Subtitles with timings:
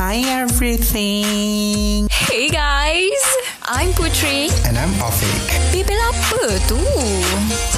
[0.00, 2.08] Hi everything.
[2.08, 3.20] Hey guys,
[3.68, 4.48] I'm Putri.
[4.64, 5.44] And I'm Afiq.
[5.76, 6.80] Bebel apa tu?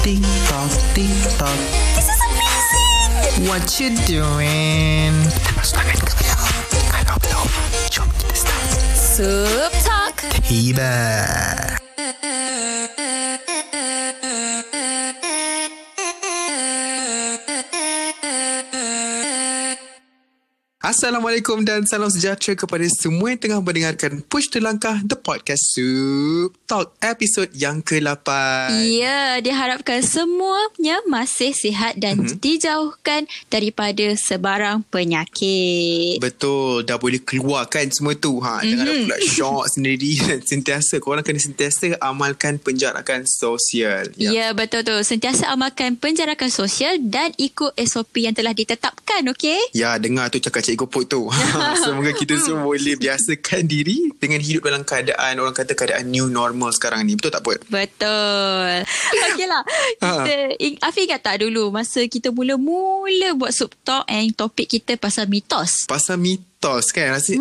[0.07, 1.59] Tick tock, tick tock.
[1.91, 3.43] This is amazing.
[3.43, 5.11] What you doing?
[5.43, 6.55] Tepus tangan ke belakang?
[6.95, 7.49] Kalau belum,
[7.91, 8.71] jom kita start.
[8.95, 10.23] Sup Talk.
[10.47, 10.95] Tiba.
[20.93, 26.93] Assalamualaikum dan salam sejahtera kepada semua yang tengah mendengarkan Push Terlangkah The Podcast Soup Talk
[27.01, 28.29] episod yang ke-8
[28.93, 32.37] Ya, diharapkan semuanya masih sihat dan Mhm.
[32.37, 36.21] dijauhkan daripada sebarang penyakit.
[36.21, 38.61] Betul, dah boleh keluarkan semua tu ha.
[38.61, 39.09] Jangan mm-hmm.
[39.09, 44.13] pula shock sendiri dan sentiasa korang kena sentiasa amalkan penjarakan sosial.
[44.13, 44.53] Ya.
[44.53, 44.93] betul tu.
[45.01, 49.57] Sentiasa amalkan penjarakan sosial dan ikut SOP yang telah ditetapkan, okey?
[49.73, 51.27] Ya, dengar tu cakap Cikgu Put tu.
[51.83, 56.71] Semoga kita semua boleh biasakan diri dengan hidup dalam keadaan, orang kata keadaan new normal
[56.75, 57.17] sekarang ni.
[57.17, 57.59] Betul tak Put?
[57.67, 58.87] Betul.
[59.33, 59.63] Okeylah.
[60.03, 60.09] Ha.
[60.23, 60.35] Kita
[60.83, 65.89] Afi ingat tak dulu masa kita mula-mula buat sub talk and topik kita pasal mitos.
[65.89, 66.52] Pasal mitos
[66.93, 67.33] kan Rasa,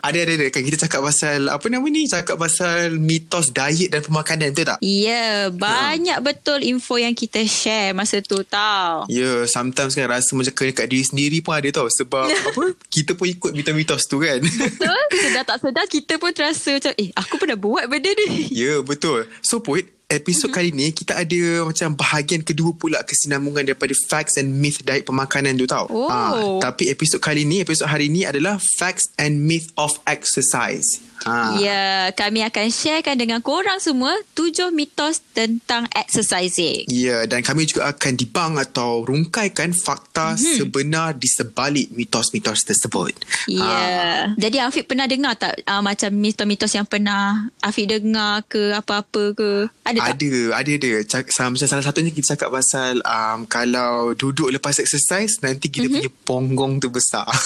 [0.00, 4.00] ada ada ada kan kita cakap pasal apa nama ni cakap pasal mitos diet dan
[4.04, 9.06] pemakanan tu tak Ya, banyak betul info yang kita share masa tu tau.
[9.06, 11.88] Ya, yeah, sometimes kan rasa macam kena kat diri sendiri pun ada tau.
[11.88, 12.62] Sebab apa,
[12.92, 14.42] kita pun ikut mitos-mitos tu kan.
[14.42, 15.02] Betul?
[15.16, 18.52] Sedar tak sedar kita pun terasa macam eh aku pernah buat benda ni.
[18.52, 19.26] ya, yeah, betul.
[19.40, 20.56] So, Put, episod mm-hmm.
[20.56, 25.56] kali ni kita ada macam bahagian kedua pula kesinambungan daripada facts and myth diet pemakanan
[25.56, 25.88] tu tau.
[25.88, 26.12] Oh.
[26.12, 31.00] Ah, tapi episod kali ni, episod hari ni adalah facts and myth of exercise.
[31.26, 31.56] Ha.
[31.58, 36.90] Ya, kami akan sharekan dengan korang semua tujuh mitos tentang exercising.
[36.90, 40.56] Ya, dan kami juga akan dibang atau rungkaikan fakta mm-hmm.
[40.58, 43.14] sebenar di sebalik mitos-mitos tersebut.
[43.46, 43.62] Ya.
[43.62, 44.22] Ah.
[44.34, 49.50] Jadi Afiq pernah dengar tak uh, macam mitos-mitos yang pernah Afiq dengar ke apa-apa ke?
[49.86, 50.08] Ada tak?
[50.18, 50.90] Ada, ada ada.
[51.06, 56.02] Cak, macam salah satunya kita cakap pasal um, kalau duduk lepas exercise nanti kita mm-hmm.
[56.02, 57.26] punya ponggong tu besar.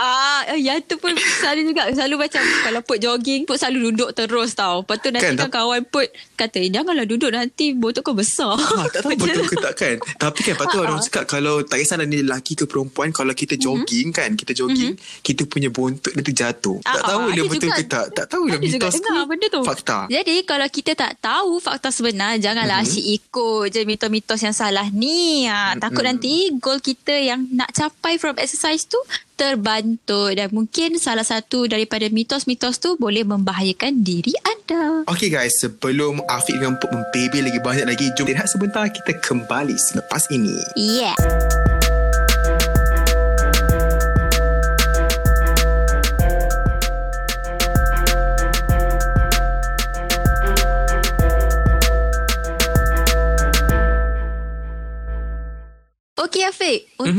[0.00, 4.52] Ah, yang tu pun selalu juga selalu macam kalau put jogging put selalu duduk terus
[4.52, 4.80] tau.
[4.80, 8.54] Lepas tu nanti Kan, kan, kawan put kata "Eh, janganlah duduk nanti botok kau besar.
[8.54, 9.42] ha, tak tahu tu.
[9.42, 9.96] ke tak kan.
[10.22, 11.02] Tapi kan patut Ah, orang ah.
[11.02, 15.42] cakap kalau tak kisahlah ni lelaki ke perempuan kalau kita jogging kan, kita jogging, kita
[15.44, 16.76] punya bontot dia terjatuh.
[16.76, 16.84] Mhm.
[16.84, 18.06] Ah, tak tahu ah, dia ada betul ke tak.
[18.12, 19.60] Tak tahu dia Ada juga mitos ke tu.
[19.62, 19.98] fakta.
[20.06, 22.86] Jadi kalau kita tak tahu fakta sebenar, janganlah Mhm.
[22.86, 23.00] mm-hmm.
[23.00, 25.46] asyik ikut je mitos-mitos yang salah ni.
[25.46, 26.08] Ha, takut Mhm.
[26.10, 28.98] nanti goal kita yang nak capai from exercise tu
[29.40, 35.08] terbantu dan mungkin salah satu daripada mitos-mitos tu boleh membahayakan diri anda.
[35.08, 39.80] Okay guys, sebelum Afiq dengan Put membebel lagi banyak lagi, jom lihat sebentar kita kembali
[39.80, 40.60] selepas ini.
[40.76, 41.16] Yeah.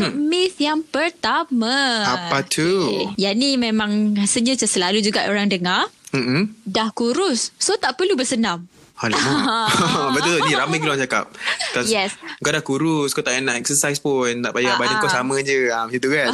[0.01, 0.33] Untuk mm-hmm.
[0.33, 1.77] myth yang pertama.
[2.09, 2.65] Apa tu?
[2.65, 3.21] Okay.
[3.21, 5.85] Yang ni memang rasanya selalu juga orang dengar.
[6.11, 6.57] Mm-mm.
[6.65, 8.65] Dah kurus, so tak perlu bersenam.
[9.01, 9.73] Alamak.
[10.15, 11.25] Betul ni ramai gila orang cakap.
[11.73, 12.13] Kau, Yes.
[12.37, 14.45] Kau dah kurus, kau tak payah nak exercise pun.
[14.45, 15.15] Tak payah Ah, badan kau ah.
[15.17, 15.73] sama je.
[15.73, 16.29] Ha, macam tu kan.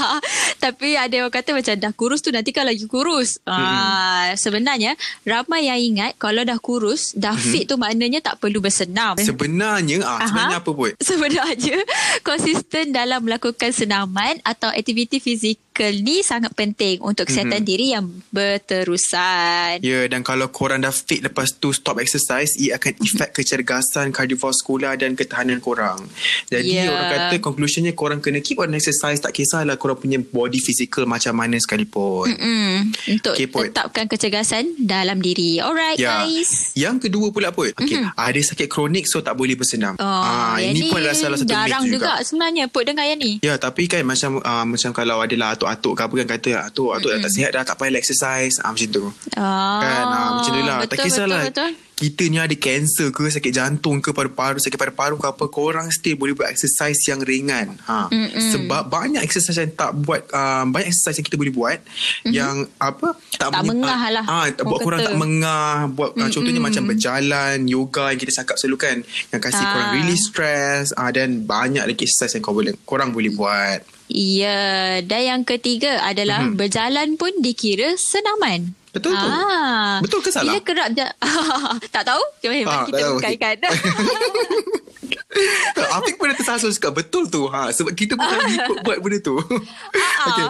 [0.64, 3.42] Tapi ada orang kata macam dah kurus tu nanti kau lagi kurus.
[3.42, 4.94] Ah, sebenarnya
[5.26, 9.18] ramai yang ingat kalau dah kurus, dah fit tu maknanya tak perlu bersenam.
[9.18, 10.92] sebenarnya, ah, sebenarnya apa pun?
[11.16, 11.76] Sebenarnya
[12.22, 19.80] konsisten dalam melakukan senaman atau aktiviti fizikal ni sangat penting untuk kesihatan diri yang berterusan.
[19.80, 24.96] Ya, dan kalau korang dah fit lepas tu stop exercise, ia akan efek kecergasan kardiovaskular
[24.96, 26.00] dan ketahanan korang.
[26.46, 26.88] Jadi Ya.
[26.88, 29.18] orang kata conclusionnya korang kena keep on exercise.
[29.18, 32.30] Tak kisahlah korang punya body physical macam mana sekalipun.
[32.32, 32.78] Mm,
[33.18, 33.70] untuk Okay, Put.
[33.70, 35.58] tetapkan kecergasan dalam diri.
[35.58, 36.24] Alright Ya.
[36.24, 36.72] guys.
[36.72, 37.68] Yang kedua pula pun.
[37.72, 38.16] Okay, mm-hmm.
[38.16, 39.96] ada sakit kronik so tak boleh bersenam.
[39.98, 42.12] Oh, Ah, ini ni pun adalah salah satu myth juga.
[42.22, 43.38] sebenarnya Put dengar yang ni.
[43.40, 47.10] Ya tapi kan macam uh, macam kalau adalah atuk-atuk ke apa kan kata atuk atuk
[47.10, 49.04] dah tak sihat dah tak payah exercise ah, macam tu.
[49.32, 50.76] Ah, kan ah, macam tu lah.
[50.78, 51.70] betul, tak kisahlah Betul, betul.
[51.96, 56.14] kita ni ada kanser ke sakit jantung ke paru-paru sakit paru-paru ke apa korang still
[56.14, 57.80] boleh buat exercise yang ringan.
[57.82, 58.12] Ha.
[58.52, 61.78] Sebab banyak exercise yang tak buat uh, banyak exercise yang kita boleh buat
[62.26, 65.08] yang apa Tak menye- mengah lah, Ah, orang buat korang kata.
[65.08, 68.96] tak mengah buat uh, contohnya macam berjalan, yoga yang kita cakap selalu kan
[69.30, 69.70] yang kasih Ah.
[69.72, 73.80] korang release stress ah, dan banyak lagi exercise yang kau boleh korang boleh buat.
[74.16, 74.60] Ya,
[75.02, 76.56] dan yang ketiga adalah Mhm.
[76.56, 78.72] berjalan pun dikira senaman.
[78.88, 79.28] Betul tu.
[79.28, 80.00] Ah.
[80.00, 80.56] Betul ke salah?
[80.56, 81.12] Bila kerap ja-
[81.92, 82.22] tak tahu?
[82.40, 83.20] Jom Ah, kita tahu.
[85.96, 89.36] Afiq pun dah tersasul cakap betul tu ha sebab kita dah ikut buat benda tu.
[90.28, 90.46] okay.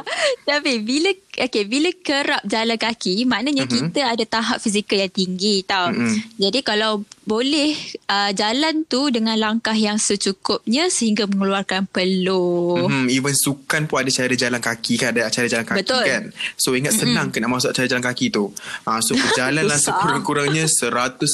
[0.47, 3.93] Tapi bila okay, bila kerap jalan kaki maknanya mm-hmm.
[3.93, 5.93] kita ada tahap fizikal yang tinggi tau.
[5.93, 6.41] Mm-hmm.
[6.41, 7.75] Jadi kalau boleh
[8.07, 12.87] uh, jalan tu dengan langkah yang secukupnya sehingga mengeluarkan peluh.
[12.87, 13.07] Mm-hmm.
[13.11, 16.05] Even sukan pun ada cara jalan kaki kan ada cara jalan kaki Betul.
[16.07, 16.23] kan.
[16.55, 17.45] So ingat senang mm-hmm.
[17.45, 18.55] kena masuk cara jalan kaki tu.
[18.87, 21.27] Ha so berjalanlah sekurang-kurangnya 150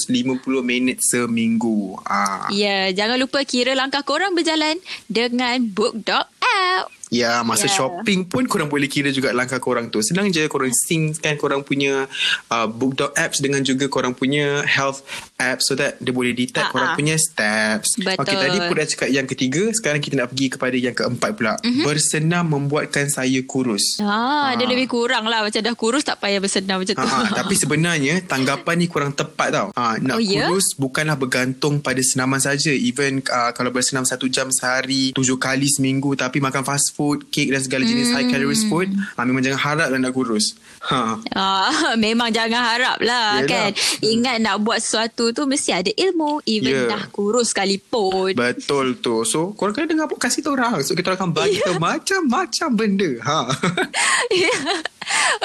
[0.64, 2.00] minit seminggu.
[2.08, 2.48] Ah.
[2.48, 4.78] Ya, jangan lupa kira langkah korang berjalan
[5.10, 7.01] dengan Book Dog app.
[7.12, 7.76] Ya, masa yeah.
[7.76, 10.00] shopping pun korang boleh kira juga langkah korang tu.
[10.00, 12.08] Senang je korang sync kan korang punya
[12.48, 15.04] uh, book.apps apps dengan juga korang punya health
[15.36, 16.72] app so that dia boleh detect uh-huh.
[16.74, 17.96] korang punya steps.
[17.96, 18.20] Betul.
[18.20, 19.62] Okay, tadi pun dah cakap yang ketiga.
[19.72, 21.54] Sekarang kita nak pergi kepada yang keempat pula.
[21.60, 21.84] Uh-huh.
[21.86, 24.00] Bersenam membuatkan saya kurus.
[24.02, 24.48] Ah, uh.
[24.58, 25.46] dia lebih kurang lah.
[25.46, 27.00] Macam dah kurus tak payah bersenam macam tu.
[27.00, 27.26] Uh-huh.
[27.40, 29.68] Tapi sebenarnya tanggapan ni kurang tepat tau.
[29.72, 30.78] Uh, nak oh, kurus yeah?
[30.80, 32.72] bukanlah bergantung pada senaman saja.
[32.74, 37.34] Even uh, kalau bersenam satu jam sehari, tujuh kali seminggu tapi makan fast food food,
[37.34, 38.14] cake dan segala jenis hmm.
[38.14, 40.54] high calories food, ha, memang jangan harap lah nak kurus.
[40.86, 41.18] Ha.
[41.34, 43.50] Ah, memang jangan harap lah Yelah.
[43.50, 43.70] kan.
[44.02, 46.42] Ingat nak buat sesuatu tu mesti ada ilmu.
[46.46, 46.90] Even yeah.
[46.90, 48.38] dah kurus sekalipun.
[48.38, 49.26] Betul tu.
[49.26, 50.82] So, korang kena dengar podcast kita orang.
[50.86, 51.78] So, kita akan bagi yeah.
[51.78, 53.10] macam-macam benda.
[53.22, 53.38] Ha.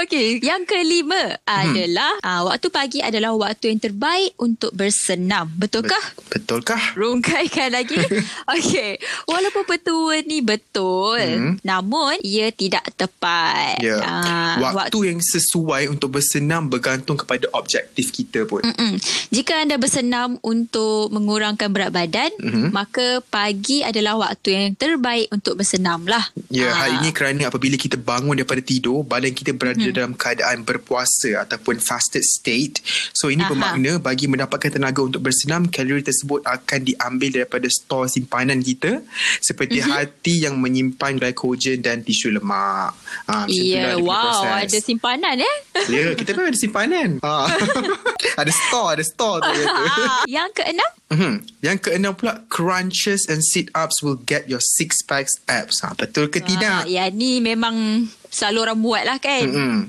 [0.05, 1.49] Okey, yang kelima hmm.
[1.49, 5.49] adalah uh, waktu pagi adalah waktu yang terbaik untuk bersenam.
[5.57, 6.01] Betulkah?
[6.29, 6.93] Betulkah?
[6.93, 7.97] Rungkaikan lagi.
[8.53, 11.46] Okey, walaupun petua ni betul, hmm.
[11.61, 13.79] Namun ia tidak tepat.
[13.79, 14.01] Ya.
[14.01, 18.65] Uh, waktu, waktu yang sesuai untuk bersenam bergantung kepada objektif kita pun.
[18.65, 18.99] Mm-mm.
[19.31, 22.69] Jika anda bersenam untuk mengurangkan berat badan, mm-hmm.
[22.73, 26.27] maka pagi adalah waktu yang terbaik untuk bersenam lah.
[26.51, 26.75] Ya, uh.
[26.75, 29.95] hal ini kerana apabila kita bangun daripada tidur, badan kita berada hmm.
[29.95, 32.81] dalam keadaan berpuasa ataupun fasted state.
[33.13, 33.51] So ini Aha.
[33.51, 39.01] bermakna bagi mendapatkan tenaga untuk bersenam, kalori tersebut akan diambil daripada stor simpanan kita
[39.39, 39.93] seperti mm-hmm.
[39.93, 42.97] hati yang menyimpan glycogen dan tisu lemak.
[43.29, 44.73] Ha, yeah, wow, proses.
[44.73, 45.55] ada simpanan eh?
[45.85, 47.21] Ya, yeah, kita pun ada simpanan.
[47.21, 47.45] Ha.
[48.41, 49.61] ada store, ada store tu.
[50.35, 50.89] yang keenam?
[51.13, 51.35] Mm-hmm.
[51.61, 55.77] Yang keenam pula, crunches and sit-ups will get your six packs abs.
[55.85, 56.79] Ha, betul ke ha, tidak?
[56.89, 59.49] Ya, ni memang selalu orang buat lah kan.
[59.49, 59.79] Mm-hmm.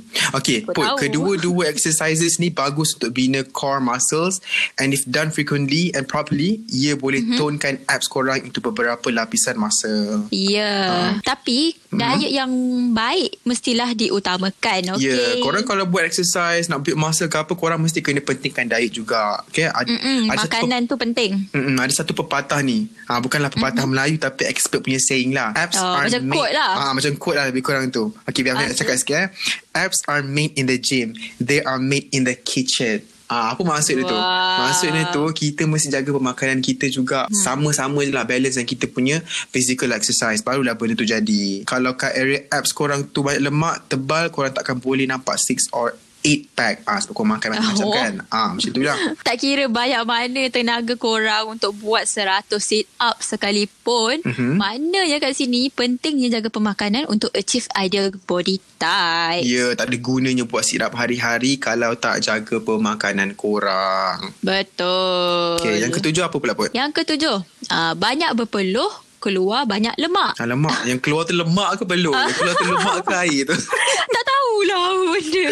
[0.41, 4.41] Okay, put kedua-dua exercises ni bagus untuk bina core muscles
[4.81, 7.37] and if done frequently and properly, ia boleh mm-hmm.
[7.37, 10.25] tonekan abs korang into beberapa lapisan masa.
[10.33, 10.81] Ya, yeah.
[10.89, 11.11] uh.
[11.21, 12.51] tapi diet yang
[12.97, 14.97] baik mestilah diutamakan.
[14.97, 15.13] Okay.
[15.13, 15.45] Ya, yeah.
[15.45, 19.45] korang kalau buat exercise, nak build muscle ke apa, korang mesti kena pentingkan diet juga.
[19.53, 21.31] Okay, ada, ada makanan satu, tu penting.
[21.53, 22.89] Mm-mm, ada satu pepatah ni.
[23.13, 23.93] Ha, bukanlah pepatah mm-hmm.
[23.93, 25.53] Melayu tapi expert punya saying lah.
[25.53, 26.73] Abs oh, are macam made, quote lah.
[26.73, 28.09] Ha, macam quote lah lebih kurang tu.
[28.25, 29.29] Okay, Okay, biar aku cakap sikit eh.
[29.75, 31.11] Apps are made in the gym.
[31.43, 33.03] They are made in the kitchen.
[33.29, 34.17] Ah, apa maksud dia tu?
[34.65, 37.37] Maksud dia tu kita mesti jaga pemakanan kita juga hmm.
[37.37, 39.21] sama-sama je lah balance yang kita punya
[39.53, 40.41] physical exercise.
[40.41, 41.69] Barulah benda tu jadi.
[41.69, 45.93] Kalau kat area apps korang tu banyak lemak, tebal, korang takkan boleh nampak six or
[46.37, 47.95] 8 pack ah sebab kau makan macam-macam oh.
[47.95, 52.85] kan ah macam tu lah tak kira banyak mana tenaga korang untuk buat 100 sit
[53.01, 54.61] up sekalipun mm-hmm.
[54.61, 59.97] maknanya kat sini pentingnya jaga pemakanan untuk achieve ideal body type ya yeah, tak ada
[59.97, 66.37] gunanya buat sit up hari-hari kalau tak jaga pemakanan korang betul okay, yang ketujuh apa
[66.37, 67.41] pula pun yang ketujuh
[67.73, 70.39] uh, banyak berpeluh keluar banyak lemak.
[70.39, 70.87] Ah, lemak.
[70.87, 72.15] Yang keluar tu lemak ke peluh?
[72.15, 73.57] Yang keluar tu lemak ke air tu?
[74.15, 74.23] tak
[74.69, 75.49] tahulah benda.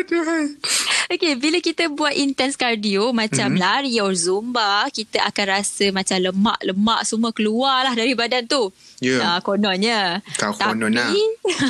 [0.00, 0.44] Aduh.
[1.10, 3.62] Okay, bila kita buat intense cardio macam mm-hmm.
[3.62, 8.70] lari or zumba, kita akan rasa macam lemak-lemak semua keluar lah dari badan tu.
[9.02, 9.18] Ya.
[9.18, 9.20] Yeah.
[9.26, 10.00] Uh, kononnya.
[10.38, 11.10] Kau konon lah.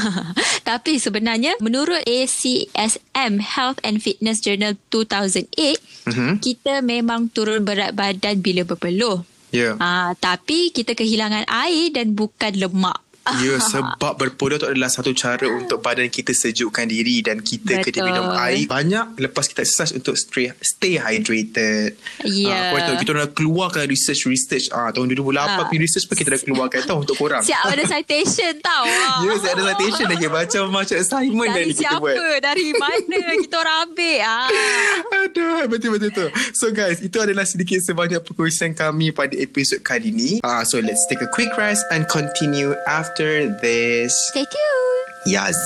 [0.69, 6.33] tapi sebenarnya menurut ACSM Health and Fitness Journal 2008, mm-hmm.
[6.45, 9.25] kita memang turun berat badan bila berpeluh.
[9.51, 9.81] Yeah.
[9.81, 13.10] Uh, tapi kita kehilangan air dan bukan lemak.
[13.21, 17.93] Ya, sebab berpeluh tu adalah satu cara untuk badan kita sejukkan diri dan kita Betul.
[17.93, 22.01] kena minum air banyak lepas kita exercise untuk stay, stay hydrated.
[22.25, 22.73] Ya.
[22.73, 22.97] Yeah.
[22.97, 24.73] Uh, kita dah keluarkan research-research.
[24.73, 25.69] Ah, uh, tahun 2008 uh.
[25.69, 27.45] punya research pun kita dah keluarkan tahu untuk korang.
[27.45, 28.89] Siap ada citation tau.
[28.89, 30.27] ya, yeah, siap ada citation lagi.
[30.27, 32.01] Macam-macam assignment dari, dari kita siapa?
[32.01, 32.39] buat.
[32.41, 34.19] Dari mana kita orang ambil?
[34.25, 34.49] Ah.
[35.73, 36.27] Betul-betul tu.
[36.57, 40.31] So guys, itu adalah sedikit sebanyak perkongsian kami pada episod kali ini.
[40.45, 44.13] Uh, so let's take a quick rest and continue after this.
[44.33, 44.81] Stay tuned.
[45.29, 45.57] Yes.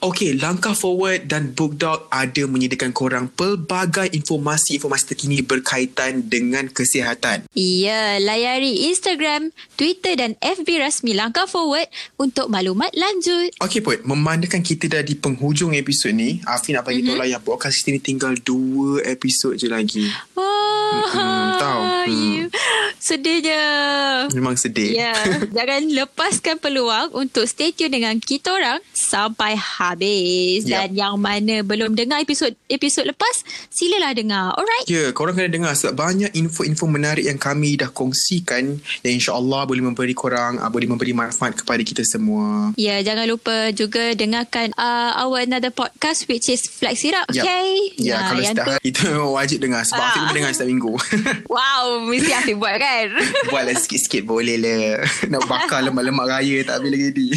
[0.00, 7.44] Okay, Langkah Forward dan Bookdog ada menyediakan korang pelbagai informasi-informasi terkini berkaitan dengan kesihatan.
[7.52, 13.52] Ya, layari Instagram, Twitter dan FB rasmi Langkah Forward untuk maklumat lanjut.
[13.60, 14.08] Okay, Put.
[14.08, 17.08] Memandakan kita dah di penghujung episod ni, Afi nak bagi mm-hmm.
[17.12, 20.08] tahu lah yang podcast kita ni tinggal dua episod je lagi.
[20.32, 21.82] Wah, mm-hmm, tahu.
[22.08, 22.48] Hmm.
[23.00, 23.64] Sedihnya.
[24.36, 24.92] Memang sedih.
[24.92, 25.16] Ya,
[25.56, 30.68] jangan lepaskan peluang untuk stay tune dengan kita orang sampai habis.
[30.68, 30.70] Yep.
[30.70, 33.40] Dan yang mana belum dengar episod episod lepas,
[33.72, 34.52] silalah dengar.
[34.52, 34.84] Alright?
[34.84, 39.64] Ya, yeah, korang kena dengar sebab banyak info-info menarik yang kami dah kongsikan yang insyaAllah
[39.64, 42.76] boleh memberi korang, uh, boleh memberi manfaat kepada kita semua.
[42.76, 47.24] Ya, yeah, jangan lupa juga dengarkan uh, our another podcast which is Flex Syrup.
[47.32, 47.48] Yep.
[47.48, 47.66] Okay?
[47.96, 50.08] Ya, yeah, uh, kalau setiap hari itu wajib dengar sebab uh.
[50.12, 50.92] Afiq pun dengar setiap minggu.
[51.56, 52.89] wow, mesti Afiq buat kan?
[53.52, 55.04] Buatlah sikit-sikit boleh lah.
[55.28, 57.28] Nak bakar lemak-lemak raya tak habis lagi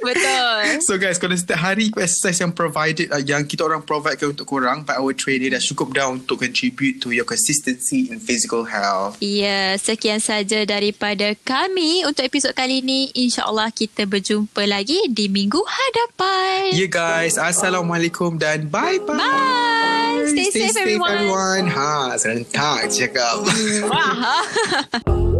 [0.00, 0.60] Betul.
[0.86, 4.82] So guys, kalau setiap hari exercise yang provided, uh, yang kita orang provide untuk korang
[4.82, 9.20] by our trainer dah cukup dah untuk contribute to your consistency in physical health.
[9.22, 13.12] Ya, sekian saja daripada kami untuk episod kali ini.
[13.14, 16.74] InsyaAllah kita berjumpa lagi di minggu hadapan.
[16.74, 19.18] Ya yeah, guys, Assalamualaikum dan bye-bye.
[19.18, 19.89] Bye.
[20.28, 21.12] Stay, stay safe, safe everyone.
[21.12, 21.66] everyone.
[21.72, 23.40] Ha, serentak cakap.
[23.88, 25.39] Wah.